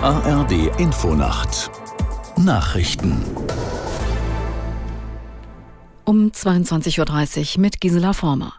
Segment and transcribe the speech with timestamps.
[0.00, 1.70] ARD Infonacht
[2.36, 3.22] Nachrichten
[6.04, 8.54] um 22.30 Uhr mit Gisela Former.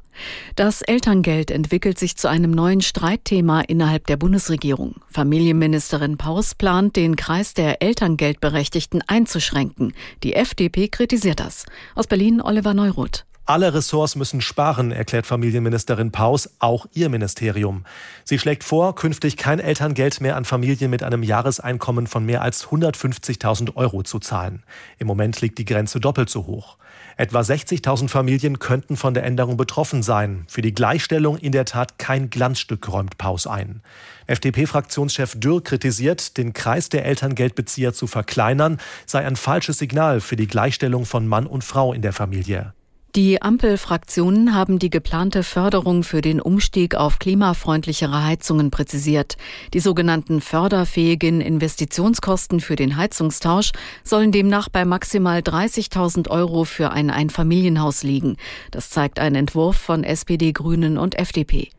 [0.55, 4.95] Das Elterngeld entwickelt sich zu einem neuen Streitthema innerhalb der Bundesregierung.
[5.07, 9.93] Familienministerin Paus plant, den Kreis der Elterngeldberechtigten einzuschränken.
[10.23, 11.65] Die FDP kritisiert das.
[11.95, 13.25] Aus Berlin Oliver Neuroth.
[13.47, 17.85] Alle Ressorts müssen sparen, erklärt Familienministerin Paus, auch ihr Ministerium.
[18.23, 22.65] Sie schlägt vor, künftig kein Elterngeld mehr an Familien mit einem Jahreseinkommen von mehr als
[22.65, 24.63] 150.000 Euro zu zahlen.
[24.97, 26.77] Im Moment liegt die Grenze doppelt so hoch.
[27.17, 30.45] Etwa 60.000 Familien könnten von der Änderung betroffen sein.
[30.47, 33.83] Für die Gleichstellung in der Tat kein Glanzstück, räumt Paus ein.
[34.25, 40.47] FDP-Fraktionschef Dürr kritisiert, den Kreis der Elterngeldbezieher zu verkleinern, sei ein falsches Signal für die
[40.47, 42.73] Gleichstellung von Mann und Frau in der Familie.
[43.15, 49.37] Die Ampelfraktionen haben die geplante Förderung für den Umstieg auf klimafreundlichere Heizungen präzisiert.
[49.73, 53.71] Die sogenannten förderfähigen Investitionskosten für den Heizungstausch
[54.03, 58.35] sollen demnach bei maximal 30.000 Euro für ein Einfamilienhaus liegen.
[58.71, 61.69] Das zeigt ein Entwurf von SPD, Grünen und FDP.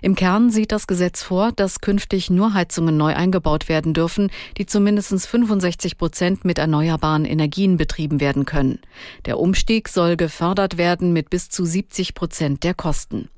[0.00, 4.64] Im Kern sieht das Gesetz vor, dass künftig nur Heizungen neu eingebaut werden dürfen, die
[4.64, 8.78] zumindest 65 Prozent mit erneuerbaren Energien betrieben werden können.
[9.26, 13.28] Der Umstieg soll gefördert werden werden mit bis zu 70 Prozent der Kosten.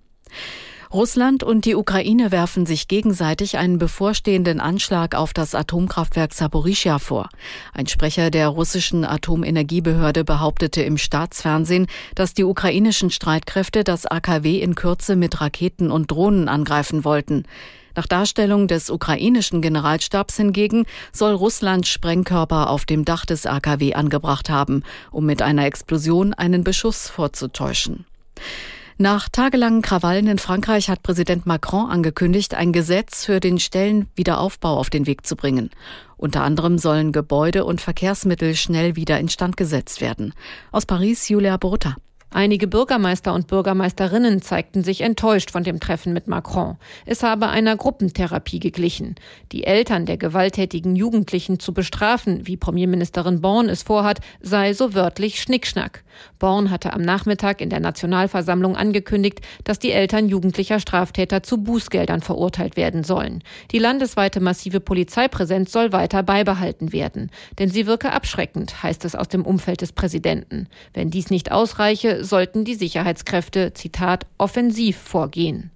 [0.93, 7.31] Russland und die Ukraine werfen sich gegenseitig einen bevorstehenden Anschlag auf das Atomkraftwerk Saporischia vor.
[7.73, 14.75] Ein Sprecher der russischen Atomenergiebehörde behauptete im Staatsfernsehen, dass die ukrainischen Streitkräfte das AKW in
[14.75, 17.45] Kürze mit Raketen und Drohnen angreifen wollten.
[17.99, 24.51] Nach Darstellung des ukrainischen Generalstabs hingegen soll Russland Sprengkörper auf dem Dach des AKW angebracht
[24.51, 28.07] haben, um mit einer Explosion einen Beschuss vorzutäuschen.
[28.99, 34.91] Nach tagelangen Krawallen in Frankreich hat Präsident Macron angekündigt, ein Gesetz für den Stellenwiederaufbau auf
[34.91, 35.71] den Weg zu bringen.
[36.17, 40.35] Unter anderem sollen Gebäude und Verkehrsmittel schnell wieder instand gesetzt werden.
[40.71, 41.97] Aus Paris Julia Borota.
[42.31, 46.77] Einige Bürgermeister und Bürgermeisterinnen zeigten sich enttäuscht von dem Treffen mit Macron.
[47.07, 49.15] Es habe einer Gruppentherapie geglichen.
[49.51, 55.41] Die Eltern der gewalttätigen Jugendlichen zu bestrafen, wie Premierministerin Born es vorhat, sei so wörtlich
[55.41, 56.05] Schnickschnack.
[56.39, 62.21] Born hatte am Nachmittag in der Nationalversammlung angekündigt, dass die Eltern jugendlicher Straftäter zu Bußgeldern
[62.21, 63.43] verurteilt werden sollen.
[63.71, 67.31] Die landesweite massive Polizeipräsenz soll weiter beibehalten werden.
[67.59, 70.69] Denn sie wirke abschreckend, heißt es aus dem Umfeld des Präsidenten.
[70.93, 75.71] Wenn dies nicht ausreiche, sollten die Sicherheitskräfte, Zitat, offensiv vorgehen.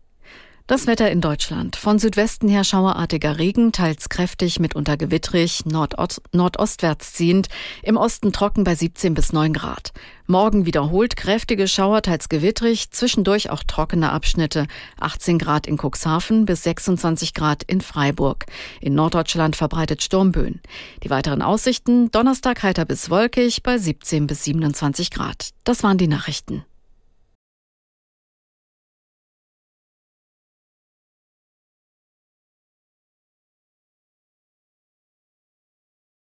[0.69, 1.75] Das Wetter in Deutschland.
[1.75, 7.49] Von Südwesten her schauerartiger Regen, teils kräftig, mitunter gewittrig, Nordost nordostwärts ziehend,
[7.83, 9.93] im Osten trocken bei 17 bis 9 Grad.
[10.29, 14.67] Morgen wiederholt kräftige Schauer, teils gewittrig, zwischendurch auch trockene Abschnitte,
[15.01, 18.47] 18 Grad in Cuxhaven bis 26 Grad in Freiburg.
[18.81, 20.61] In Norddeutschland verbreitet Sturmböen.
[21.03, 25.51] Die weiteren Aussichten, Donnerstag heiter bis wolkig bei 17 bis 27 Grad.
[25.65, 26.65] Das waren die Nachrichten.